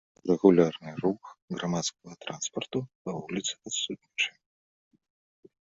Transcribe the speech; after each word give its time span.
Рэгулярны 0.29 0.93
рух 1.03 1.21
грамадскага 1.57 2.13
транспарту 2.27 2.79
па 3.05 3.09
вуліцы 3.19 3.53
адсутнічае. 3.65 4.37